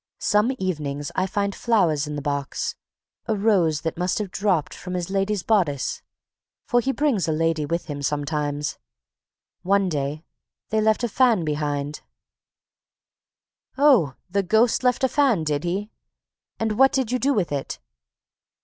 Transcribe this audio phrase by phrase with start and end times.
[0.17, 2.73] Some evenings, I find flowers in the box,
[3.27, 6.01] a rose that must have dropped from his lady's bodice...
[6.65, 8.79] for he brings a lady with him sometimes;
[9.61, 10.23] one day,
[10.69, 12.03] they left a fan behind them."
[13.77, 15.91] "Oh, the ghost left a fan, did he?
[16.59, 17.77] And what did you do with it?"